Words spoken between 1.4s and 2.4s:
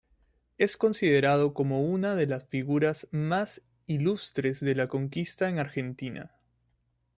como una de